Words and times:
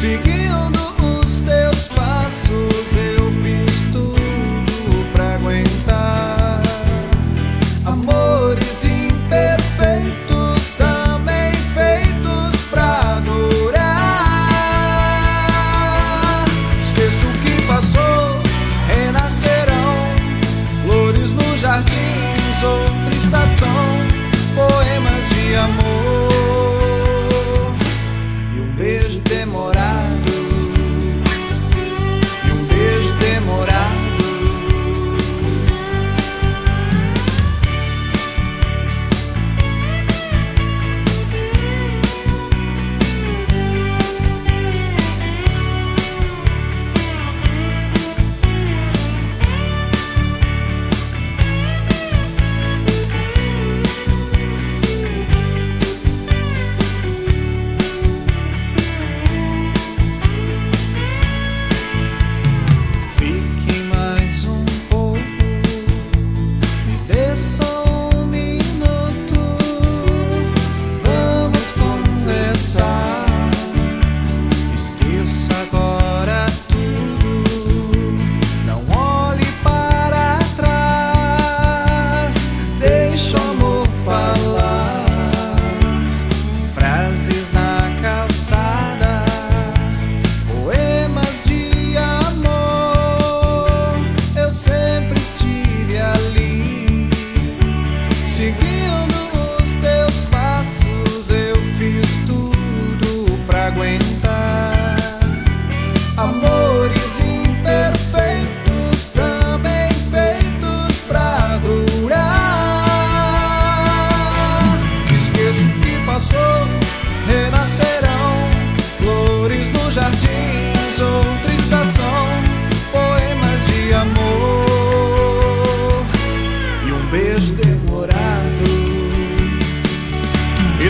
seguir. 0.00 0.39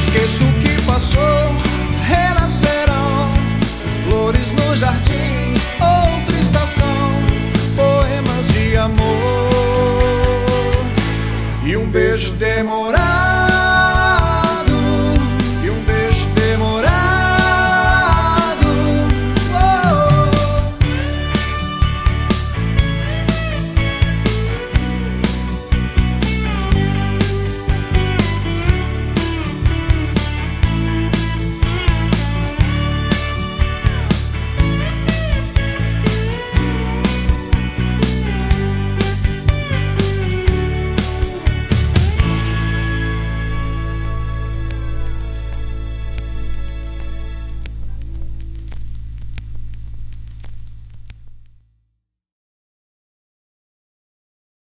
Esqueço 0.00 0.44
o 0.44 0.52
que 0.60 0.82
passou, 0.82 1.54
renascerão 2.08 3.32
flores 4.08 4.50
nos 4.52 4.78
jardins, 4.78 5.60
outra 5.78 6.36
estação, 6.40 7.12
poemas 7.76 8.46
de 8.48 8.76
amor 8.76 9.60
e 11.64 11.76
um 11.76 11.86
beijo 11.88 12.32
demorado. 12.32 13.09